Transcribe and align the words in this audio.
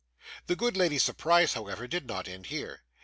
The 0.47 0.55
good 0.55 0.75
lady's 0.75 1.03
surprise, 1.03 1.53
however, 1.53 1.85
did 1.85 2.07
not 2.07 2.27
end 2.27 2.47
here. 2.47 2.81